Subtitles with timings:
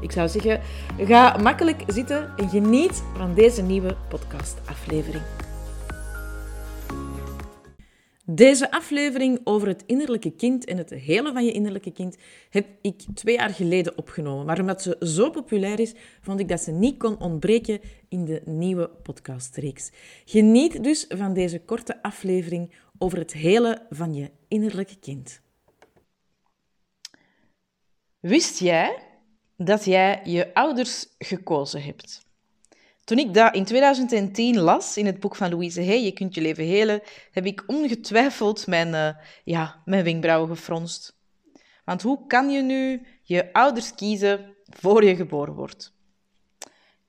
[0.00, 0.60] Ik zou zeggen,
[0.98, 5.22] ga makkelijk zitten en geniet van deze nieuwe podcastaflevering.
[8.30, 12.16] Deze aflevering over het innerlijke kind en het hele van je innerlijke kind
[12.50, 14.46] heb ik twee jaar geleden opgenomen.
[14.46, 18.42] Maar omdat ze zo populair is, vond ik dat ze niet kon ontbreken in de
[18.44, 19.90] nieuwe podcastreeks.
[20.24, 25.40] Geniet dus van deze korte aflevering over het hele van je innerlijke kind.
[28.20, 29.07] Wist jij
[29.58, 32.26] dat jij je ouders gekozen hebt?
[33.04, 36.40] Toen ik dat in 2010 las in het boek van Louise Hay, Je kunt je
[36.40, 39.08] leven helen, heb ik ongetwijfeld mijn, uh,
[39.44, 41.16] ja, mijn wenkbrauwen gefronst.
[41.84, 45.92] Want hoe kan je nu je ouders kiezen voor je geboren wordt?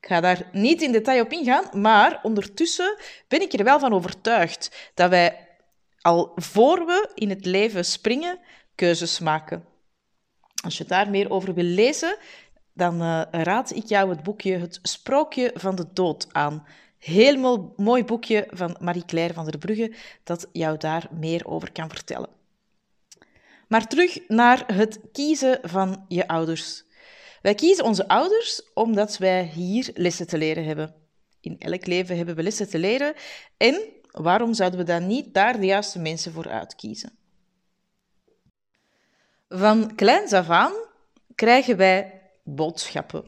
[0.02, 2.98] Ik ga daar niet in detail op ingaan, maar ondertussen
[3.28, 5.48] ben ik er wel van overtuigd dat wij
[6.02, 8.40] al voor we in het leven springen,
[8.76, 9.69] keuzes maken.
[10.64, 12.18] Als je daar meer over wil lezen,
[12.74, 16.66] dan uh, raad ik jou het boekje Het Sprookje van de Dood aan.
[16.98, 19.94] Heel mooi boekje van Marie-Claire van der Brugge
[20.24, 22.30] dat jou daar meer over kan vertellen.
[23.68, 26.84] Maar terug naar het kiezen van je ouders.
[27.42, 30.96] Wij kiezen onze ouders omdat wij hier lessen te leren hebben.
[31.42, 33.14] In elk leven hebben we lessen te leren
[33.58, 37.19] en waarom zouden we dan niet daar de juiste mensen voor uitkiezen?
[39.50, 40.74] Van kleins af aan
[41.36, 43.26] krijgen wij boodschappen.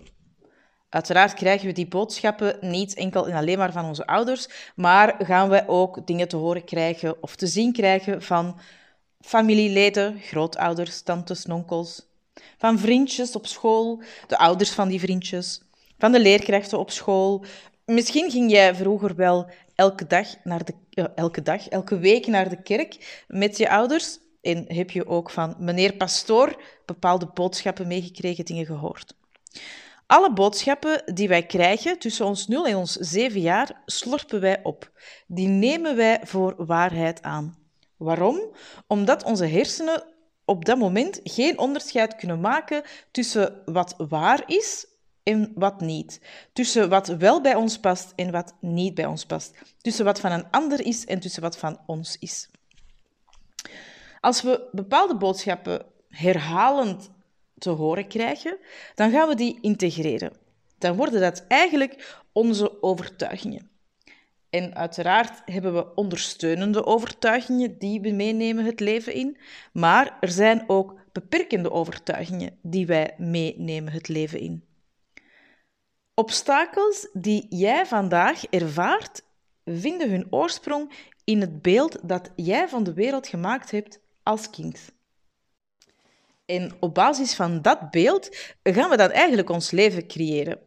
[0.89, 5.49] Uiteraard krijgen we die boodschappen niet enkel en alleen maar van onze ouders, maar gaan
[5.49, 8.59] wij ook dingen te horen krijgen of te zien krijgen van
[9.19, 12.07] familieleden, grootouders, tantes, onkels,
[12.57, 15.61] van vriendjes op school, de ouders van die vriendjes,
[15.97, 17.45] van de leerkrachten op school.
[17.85, 22.49] Misschien ging jij vroeger wel elke dag, naar de, uh, elke, dag elke week naar
[22.49, 24.19] de kerk met je ouders.
[24.41, 29.15] En heb je ook van meneer Pastoor bepaalde boodschappen meegekregen, dingen gehoord.
[30.07, 34.91] Alle boodschappen die wij krijgen tussen ons 0 en ons 7 jaar, slorpen wij op.
[35.27, 37.57] Die nemen wij voor waarheid aan.
[37.97, 38.55] Waarom?
[38.87, 40.03] Omdat onze hersenen
[40.45, 44.85] op dat moment geen onderscheid kunnen maken tussen wat waar is
[45.23, 46.21] en wat niet.
[46.53, 49.55] Tussen wat wel bij ons past en wat niet bij ons past.
[49.81, 52.49] Tussen wat van een ander is en tussen wat van ons is.
[54.21, 57.11] Als we bepaalde boodschappen herhalend
[57.57, 58.57] te horen krijgen,
[58.95, 60.33] dan gaan we die integreren.
[60.77, 63.69] Dan worden dat eigenlijk onze overtuigingen.
[64.49, 69.37] En uiteraard hebben we ondersteunende overtuigingen die we meenemen het leven in,
[69.73, 74.65] maar er zijn ook beperkende overtuigingen die wij meenemen het leven in.
[76.13, 79.23] Obstakels die jij vandaag ervaart,
[79.65, 80.91] vinden hun oorsprong
[81.23, 84.91] in het beeld dat jij van de wereld gemaakt hebt als kind.
[86.45, 90.59] En op basis van dat beeld gaan we dan eigenlijk ons leven creëren.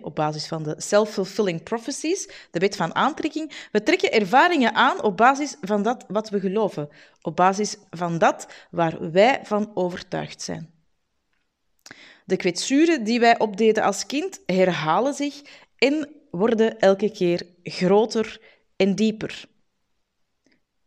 [0.00, 3.68] Op basis van de self-fulfilling prophecies, de wet van aantrekking.
[3.72, 6.88] We trekken ervaringen aan op basis van dat wat we geloven,
[7.22, 10.72] op basis van dat waar wij van overtuigd zijn.
[12.24, 15.42] De kwetsuren die wij opdeden als kind herhalen zich
[15.76, 18.40] en worden elke keer groter
[18.76, 19.44] en dieper.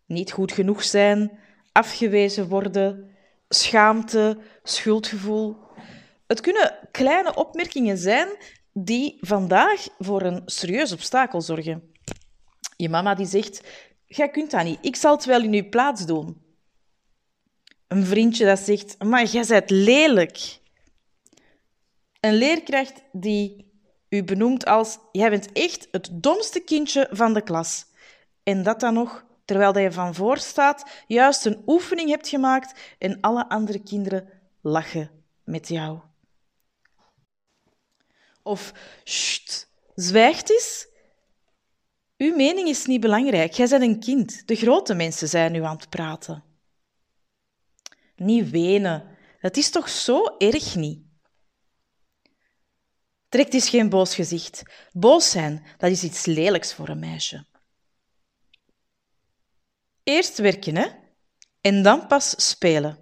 [0.05, 1.39] Niet goed genoeg zijn,
[1.77, 3.15] afgewezen worden,
[3.49, 5.57] schaamte, schuldgevoel.
[6.27, 8.27] Het kunnen kleine opmerkingen zijn
[8.73, 11.91] die vandaag voor een serieus obstakel zorgen.
[12.77, 13.61] Je mama die zegt,
[14.05, 16.45] jij kunt dat niet, ik zal het wel in uw plaats doen.
[17.87, 20.59] Een vriendje dat zegt, maar jij bent lelijk.
[22.19, 23.71] Een leerkracht die
[24.09, 27.85] u benoemt als, jij bent echt het domste kindje van de klas.
[28.43, 33.21] En dat dan nog terwijl je van voor staat, juist een oefening hebt gemaakt en
[33.21, 34.29] alle andere kinderen
[34.61, 35.11] lachen
[35.43, 35.99] met jou.
[38.43, 38.73] Of,
[39.03, 40.87] sst, zwijgt eens.
[42.17, 43.53] Uw mening is niet belangrijk.
[43.53, 44.47] Jij bent een kind.
[44.47, 46.43] De grote mensen zijn nu aan het praten.
[48.15, 49.17] Niet wenen.
[49.39, 51.05] Het is toch zo erg niet?
[53.29, 54.63] Trekt eens geen boos gezicht.
[54.91, 57.45] Boos zijn, dat is iets lelijks voor een meisje.
[60.07, 60.87] Eerst werken, hè?
[61.61, 62.97] En dan pas spelen.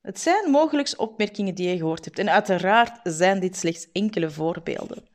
[0.00, 2.18] Het zijn mogelijk opmerkingen die je gehoord hebt.
[2.18, 5.08] En uiteraard zijn dit slechts enkele voorbeelden.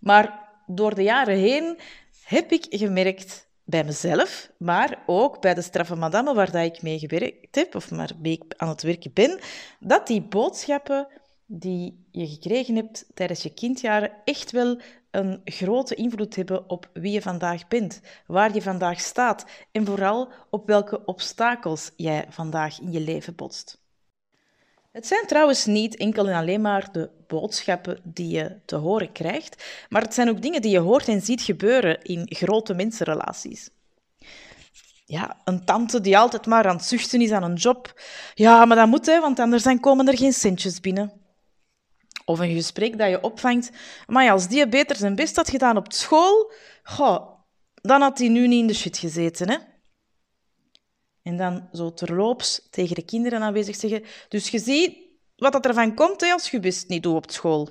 [0.00, 1.78] Maar door de jaren heen
[2.24, 6.98] heb ik gemerkt bij mezelf, maar ook bij de straffe madame waar dat ik mee
[6.98, 9.40] gewerkt heb, of waarmee ik aan het werken ben,
[9.80, 11.08] dat die boodschappen
[11.46, 14.80] die je gekregen hebt tijdens je kindjaren echt wel
[15.10, 20.28] een grote invloed hebben op wie je vandaag bent, waar je vandaag staat en vooral
[20.50, 23.78] op welke obstakels jij vandaag in je leven botst.
[24.90, 29.64] Het zijn trouwens niet enkel en alleen maar de boodschappen die je te horen krijgt,
[29.88, 33.70] maar het zijn ook dingen die je hoort en ziet gebeuren in grote mensenrelaties.
[35.04, 38.00] Ja, een tante die altijd maar aan het zuchten is aan een job.
[38.34, 41.19] Ja, maar dat moet, hè, want anders dan komen er geen centjes binnen.
[42.30, 43.70] Of een gesprek dat je opvangt.
[44.06, 47.40] Maar als die beter zijn best had gedaan op school, goh,
[47.74, 49.56] dan had hij nu niet in de shit gezeten, hè.
[51.22, 54.04] En dan zo terloops tegen de kinderen aanwezig zeggen.
[54.28, 54.96] Dus je ziet
[55.36, 57.68] wat dat ervan komt hè, als je best niet doet op school.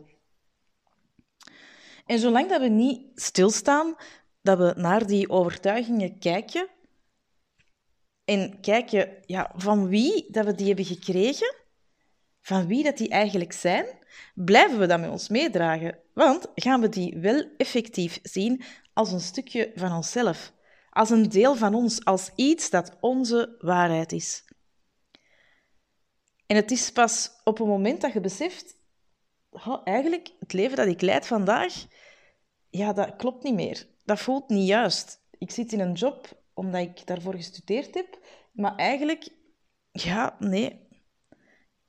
[2.05, 3.95] En zolang dat we niet stilstaan,
[4.41, 6.67] dat we naar die overtuigingen kijken
[8.25, 11.55] en kijken ja, van wie dat we die hebben gekregen,
[12.41, 13.85] van wie dat die eigenlijk zijn,
[14.35, 15.97] blijven we dat met ons meedragen.
[16.13, 18.63] Want gaan we die wel effectief zien
[18.93, 20.53] als een stukje van onszelf
[20.99, 24.45] als een deel van ons, als iets dat onze waarheid is.
[26.45, 28.75] En het is pas op het moment dat je beseft,
[29.49, 31.73] oh, eigenlijk, het leven dat ik leid vandaag,
[32.69, 33.87] ja, dat klopt niet meer.
[34.05, 35.21] Dat voelt niet juist.
[35.37, 38.19] Ik zit in een job omdat ik daarvoor gestudeerd heb,
[38.51, 39.29] maar eigenlijk,
[39.91, 40.87] ja, nee.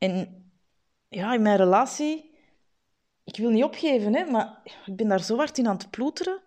[0.00, 0.44] En
[1.08, 2.30] ja, in mijn relatie,
[3.24, 6.40] ik wil niet opgeven, hè, maar ik ben daar zo hard in aan het ploeteren.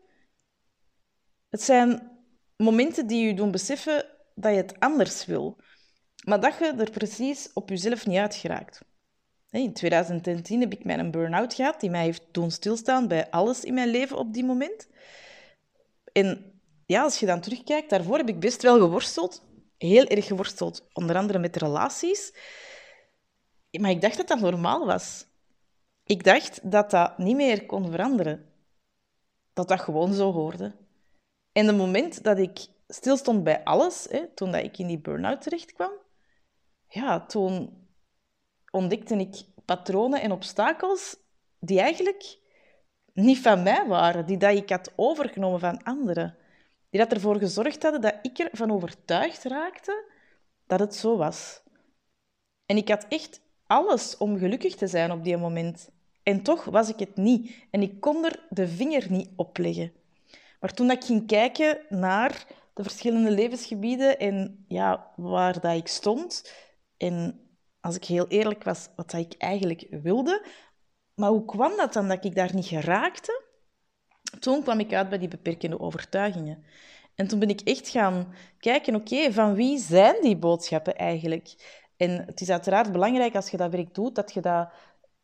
[1.50, 2.12] Het zijn
[2.58, 4.06] momenten die je doen beseffen
[4.36, 5.58] dat je het anders wil.
[6.26, 8.82] Maar dat je er precies op jezelf niet uit geraakt.
[9.50, 13.74] In 2010 heb ik mijn burn-out gehad, die mij heeft doen stilstaan bij alles in
[13.74, 14.88] mijn leven op die moment.
[16.12, 19.44] En ja, als je dan terugkijkt, daarvoor heb ik best wel geworsteld.
[19.78, 22.34] Heel erg geworsteld, onder andere met relaties.
[23.80, 25.26] Maar ik dacht dat dat normaal was.
[26.04, 28.52] Ik dacht dat dat niet meer kon veranderen.
[29.54, 30.76] Dat dat gewoon zo hoorde.
[31.52, 35.42] En het moment dat ik stilstond bij alles, hè, toen dat ik in die burn-out
[35.42, 35.92] terecht kwam,
[36.88, 37.88] ja, toen
[38.72, 41.18] ontdekte ik patronen en obstakels
[41.60, 42.38] die eigenlijk
[43.14, 46.38] niet van mij waren, die dat ik had overgenomen van anderen.
[46.90, 50.12] Die dat ervoor gezorgd hadden dat ik ervan overtuigd raakte
[50.68, 51.62] dat het zo was.
[52.66, 53.42] En ik had echt
[53.74, 55.90] alles om gelukkig te zijn op die moment.
[56.24, 57.52] En toch was ik het niet.
[57.72, 59.92] En ik kon er de vinger niet op leggen.
[60.60, 66.54] Maar toen ik ging kijken naar de verschillende levensgebieden en ja, waar dat ik stond,
[66.98, 67.40] en
[67.80, 70.46] als ik heel eerlijk was, wat dat ik eigenlijk wilde,
[71.16, 73.44] maar hoe kwam dat dan dat ik daar niet geraakte?
[74.40, 76.64] Toen kwam ik uit bij die beperkende overtuigingen.
[77.16, 81.56] En toen ben ik echt gaan kijken, oké, van wie zijn die boodschappen eigenlijk?
[82.04, 84.70] En het is uiteraard belangrijk als je dat werk doet, dat je dat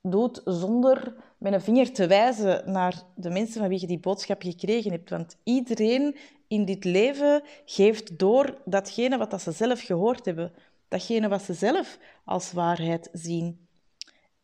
[0.01, 4.41] doet zonder met een vinger te wijzen naar de mensen van wie je die boodschap
[4.41, 5.09] gekregen hebt.
[5.09, 6.15] Want iedereen
[6.47, 10.51] in dit leven geeft door datgene wat dat ze zelf gehoord hebben.
[10.87, 13.67] Datgene wat ze zelf als waarheid zien.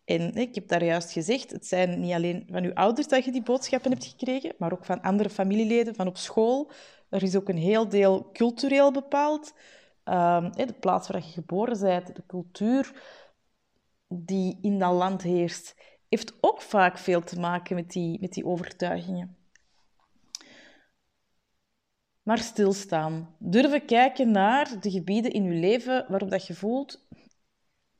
[0.05, 3.31] En ik heb daar juist gezegd, het zijn niet alleen van uw ouders dat je
[3.31, 6.71] die boodschappen hebt gekregen, maar ook van andere familieleden, van op school.
[7.09, 9.53] Er is ook een heel deel cultureel bepaald.
[10.05, 12.93] Ehm, de plaats waar je geboren bent, de cultuur
[14.07, 15.75] die in dat land heerst,
[16.09, 19.37] heeft ook vaak veel te maken met die, met die overtuigingen.
[22.23, 23.35] Maar stilstaan.
[23.39, 27.07] Durven kijken naar de gebieden in je leven waarop dat je voelt...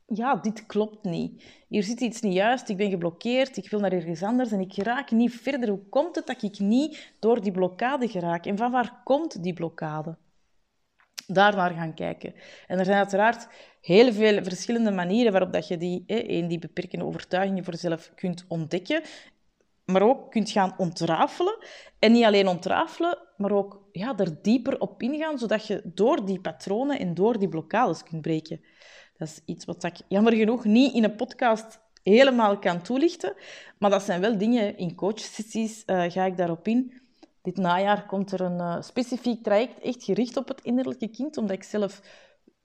[0.08, 1.44] Ja, dit klopt niet.
[1.68, 4.76] Hier zit iets niet juist, ik ben geblokkeerd, ik wil naar ergens anders en ik
[4.76, 5.70] raak niet verder.
[5.70, 8.46] Hoe komt het dat ik niet door die blokkade geraak?
[8.46, 10.18] En van waar komt die blokkade?
[11.28, 12.34] Daarnaar gaan kijken.
[12.68, 13.48] En er zijn uiteraard
[13.82, 16.06] heel veel verschillende manieren waarop dat je die,
[16.48, 19.02] die beperkende overtuigingen voor jezelf kunt ontdekken,
[19.86, 21.58] maar ook kunt gaan ontrafelen.
[22.00, 26.40] En niet alleen ontrafelen, maar ook ja, er dieper op ingaan, zodat je door die
[26.40, 28.62] patronen en door die blokkades kunt breken.
[29.18, 33.34] Dat is iets wat ik jammer genoeg niet in een podcast helemaal kan toelichten,
[33.80, 37.05] maar dat zijn wel dingen in coachsessies, uh, ga ik daarop in.
[37.46, 41.56] Dit najaar komt er een uh, specifiek traject echt gericht op het innerlijke kind, omdat
[41.56, 42.02] ik zelf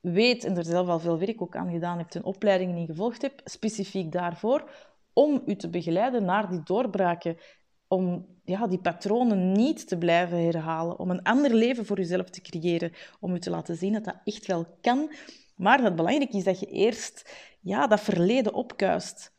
[0.01, 3.23] weet en er zelf al veel werk ook aan gedaan heb, een opleiding in gevolgd
[3.23, 4.71] heb, specifiek daarvoor,
[5.13, 7.37] om u te begeleiden naar die doorbraken,
[7.89, 12.41] om ja, die patronen niet te blijven herhalen, om een ander leven voor uzelf te
[12.41, 15.13] creëren, om u te laten zien dat dat echt wel kan.
[15.57, 19.33] Maar het belangrijke is dat je eerst ja, dat verleden opkuist.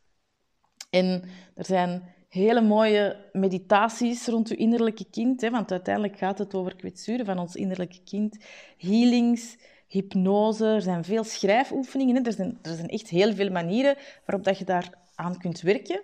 [0.90, 5.40] En er zijn hele mooie meditaties rond uw innerlijke kind.
[5.40, 8.36] Hè, want uiteindelijk gaat het over kwetsuren van ons innerlijke kind.
[8.78, 12.16] Healings, hypnose, er zijn veel schrijfoefeningen.
[12.16, 12.22] Hè.
[12.22, 13.96] Er, zijn, er zijn echt heel veel manieren
[14.26, 16.00] waarop dat je daar aan kunt werken.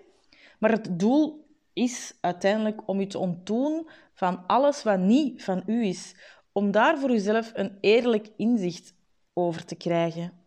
[0.59, 5.85] Maar het doel is uiteindelijk om je te ontdoen van alles wat niet van u
[5.87, 6.15] is.
[6.53, 8.95] Om daar voor uzelf een eerlijk inzicht
[9.33, 10.38] over te krijgen.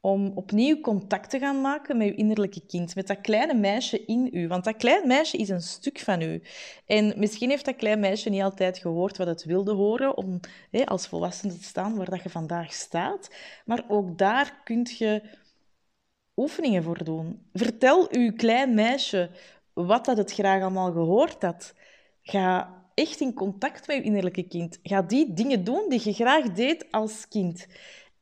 [0.00, 4.28] Om opnieuw contact te gaan maken met uw innerlijke kind, met dat kleine meisje in
[4.32, 4.48] u.
[4.48, 6.42] Want dat kleine meisje is een stuk van u.
[6.86, 10.40] En misschien heeft dat kleine meisje niet altijd gehoord wat het wilde horen om
[10.84, 13.30] als volwassene te staan waar dat je vandaag staat.
[13.64, 15.22] Maar ook daar kun je
[16.36, 17.46] oefeningen voor doen.
[17.52, 19.30] Vertel uw klein meisje
[19.72, 21.74] wat dat het graag allemaal gehoord had.
[22.22, 24.78] Ga echt in contact met je innerlijke kind.
[24.82, 27.66] Ga die dingen doen die je graag deed als kind.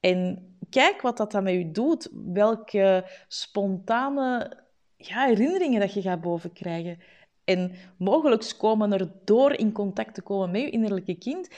[0.00, 2.08] En kijk wat dat dan met je doet.
[2.12, 4.56] Welke spontane
[4.96, 6.98] ja, herinneringen dat je gaat bovenkrijgen.
[7.44, 11.48] En mogelijk komen er door in contact te komen met je innerlijke kind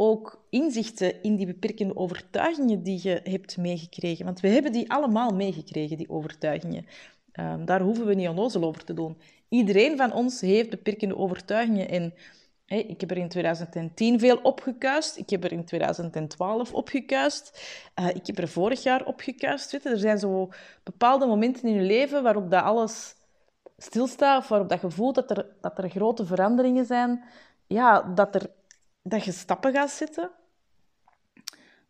[0.00, 4.24] ook inzichten in die beperkende overtuigingen die je hebt meegekregen.
[4.24, 6.86] Want we hebben die allemaal meegekregen, die overtuigingen.
[7.32, 9.16] Um, daar hoeven we niet onnozel over te doen.
[9.48, 11.88] Iedereen van ons heeft beperkende overtuigingen.
[11.88, 12.14] En
[12.68, 15.16] ik heb er in 2010 veel opgekuist.
[15.16, 17.60] Ik heb er in 2012 opgekuist.
[18.00, 19.72] Uh, ik heb er vorig jaar opgekuist.
[19.72, 19.88] Weet je?
[19.88, 20.48] Er zijn zo
[20.82, 23.14] bepaalde momenten in je leven waarop dat alles
[23.76, 24.42] stilstaat.
[24.42, 27.24] Of waarop dat je voelt dat er, dat er grote veranderingen zijn.
[27.66, 28.50] Ja, dat, er,
[29.02, 30.30] dat je stappen gaat zetten.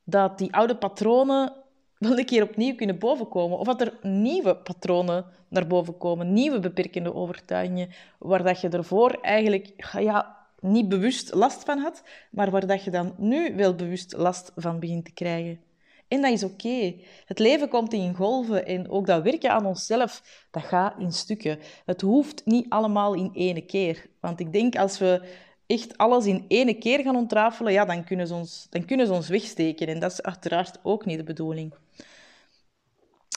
[0.04, 1.52] Dat die oude patronen
[1.98, 3.58] wel een keer opnieuw kunnen bovenkomen.
[3.58, 9.10] Of dat er nieuwe patronen naar boven komen, nieuwe beperkende overtuigingen, waar dat je ervoor
[9.10, 14.16] eigenlijk ja, niet bewust last van had, maar waar dat je dan nu wel bewust
[14.16, 15.60] last van begint te krijgen.
[16.08, 16.94] En dat is oké.
[17.24, 21.58] Het leven komt in golven en ook dat werken aan onszelf, dat gaat in stukken.
[21.84, 24.06] Het hoeft niet allemaal in één keer.
[24.20, 25.28] Want ik denk als we
[25.66, 29.12] echt alles in één keer gaan ontrafelen, ja, dan, kunnen ze ons, dan kunnen ze
[29.12, 29.86] ons wegsteken.
[29.86, 31.74] En dat is uiteraard ook niet de bedoeling.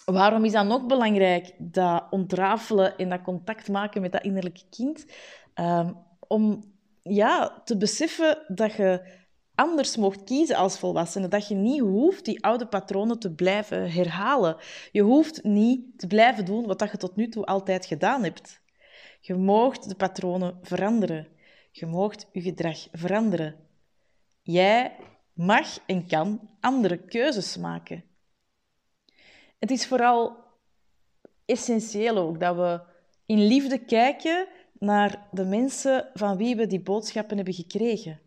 [0.05, 5.05] Waarom is dat nog belangrijk, dat ontrafelen en dat contact maken met dat innerlijke kind?
[5.55, 5.97] Um,
[6.27, 6.63] om
[7.03, 9.19] ja, te beseffen dat je
[9.55, 11.27] anders mocht kiezen als volwassene.
[11.27, 14.57] Dat je niet hoeft die oude patronen te blijven herhalen.
[14.91, 18.61] Je hoeft niet te blijven doen wat je tot nu toe altijd gedaan hebt.
[19.19, 21.27] Je moogt de patronen veranderen.
[21.71, 23.55] Je moogt je gedrag veranderen.
[24.41, 24.95] Jij
[25.33, 28.03] mag en kan andere keuzes maken.
[29.59, 30.37] Het is vooral
[31.45, 32.81] essentieel ook dat we
[33.25, 34.47] in liefde kijken
[34.81, 38.19] naar de mensen van wie we die boodschappen hebben gekregen.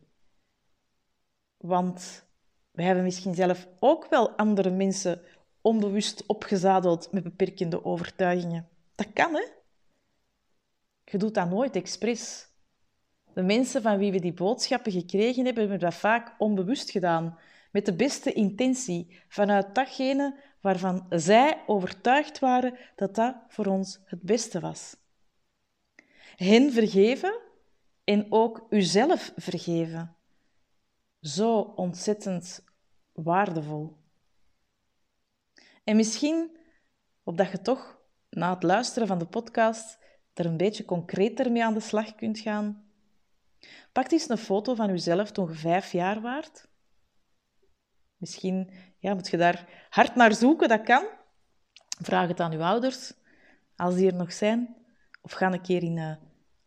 [1.57, 2.25] Want
[2.71, 5.21] we hebben misschien zelf ook wel andere mensen
[5.61, 8.69] onbewust opgezadeld met beperkende overtuigingen.
[8.95, 9.45] Dat kan, hè?
[11.05, 12.49] Je doet dat nooit expres.
[13.33, 17.39] De mensen van wie we die boodschappen gekregen hebben, hebben dat vaak onbewust gedaan,
[17.73, 24.23] met de beste intentie, vanuit datgene waarvan zij overtuigd waren dat dat voor ons het
[24.23, 24.97] beste was.
[26.37, 27.41] Hen vergeven
[28.05, 30.17] en ook uzelf vergeven.
[31.21, 32.65] Zo ontzettend
[33.13, 33.97] waardevol.
[35.85, 36.57] En misschien,
[37.23, 37.99] opdat je toch
[38.31, 39.99] na het luisteren van de podcast
[40.35, 42.85] er een beetje concreter mee aan de slag kunt gaan,
[43.93, 46.69] pak eens een foto van jezelf toen je vijf jaar waart.
[48.17, 51.07] Misschien ja, moet je daar hard naar zoeken, dat kan.
[52.01, 53.13] Vraag het aan je ouders,
[53.77, 54.84] als die er nog zijn.
[55.25, 56.15] Of ga een keer in uh,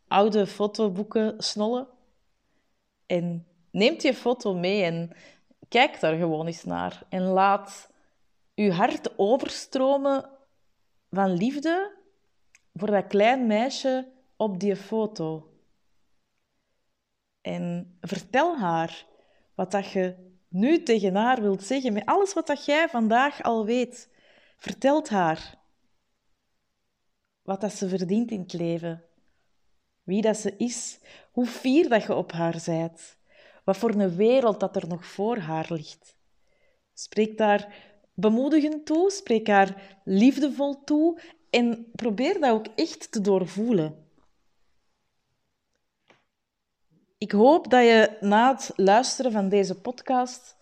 [0.07, 1.87] oude fotoboeken snollen.
[3.05, 5.11] En neem je foto mee en
[5.67, 7.03] kijk daar gewoon eens naar.
[7.09, 7.89] En laat
[8.53, 10.29] je hart overstromen
[11.09, 11.95] van liefde
[12.73, 15.51] voor dat klein meisje op die foto.
[17.41, 19.05] En vertel haar
[19.55, 20.15] wat dat je
[20.47, 24.09] nu tegen haar wilt zeggen, met alles wat dat jij vandaag al weet,
[24.57, 25.56] vertelt haar
[27.47, 29.03] wat dat ze verdient in het leven,
[30.03, 30.99] wie dat ze is,
[31.31, 33.17] hoe fier dat je op haar zijt,
[33.63, 36.15] wat voor een wereld dat er nog voor haar ligt.
[36.93, 37.75] Spreek daar
[38.13, 44.05] bemoedigend toe, spreek haar liefdevol toe en probeer dat ook echt te doorvoelen.
[47.17, 50.55] Ik hoop dat je na het luisteren van deze podcast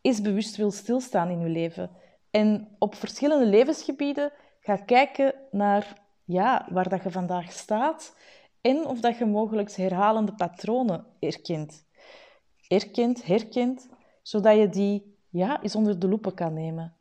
[0.00, 1.90] eens bewust wil stilstaan in je leven.
[2.30, 8.14] En op verschillende levensgebieden ga kijken naar ja, waar dat je vandaag staat
[8.60, 11.84] en of dat je mogelijk herhalende patronen erkent.
[12.68, 13.88] Erkent, herkent,
[14.22, 16.94] zodat je die ja, eens onder de loepen kan nemen.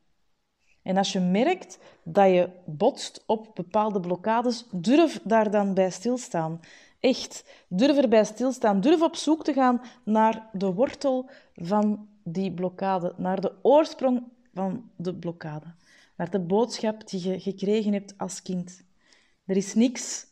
[0.82, 6.60] En als je merkt dat je botst op bepaalde blokkades, durf daar dan bij stilstaan.
[7.00, 8.82] Echt, durf erbij stilstaan.
[8.82, 14.90] Durf op zoek te gaan naar de wortel van die blokkade, naar de oorsprong van
[14.96, 15.74] de blokkade,
[16.18, 18.84] naar de boodschap die je gekregen hebt als kind.
[19.46, 20.26] Er is niks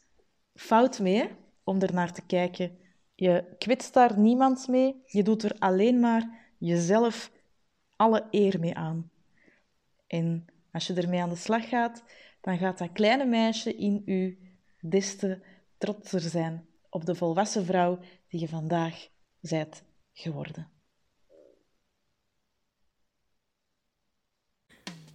[0.55, 1.29] fout mee
[1.63, 2.77] om er naar te kijken.
[3.15, 7.31] Je kwetst daar niemand mee, je doet er alleen maar jezelf
[7.95, 9.11] alle eer mee aan.
[10.07, 12.03] En als je ermee aan de slag gaat,
[12.41, 14.37] dan gaat dat kleine meisje in u
[14.79, 15.39] des te
[15.77, 19.07] trotser zijn op de volwassen vrouw die je vandaag
[19.39, 20.72] bent geworden.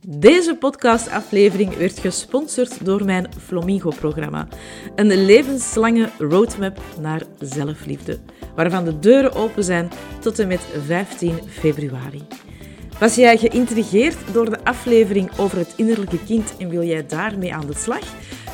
[0.06, 4.48] Deze podcastaflevering werd gesponsord door mijn Flamingo-programma.
[4.94, 8.18] Een levenslange roadmap naar zelfliefde,
[8.54, 9.90] waarvan de deuren open zijn
[10.20, 12.26] tot en met 15 februari.
[12.98, 17.66] Was jij geïntrigeerd door de aflevering over het innerlijke kind en wil jij daarmee aan
[17.66, 18.04] de slag?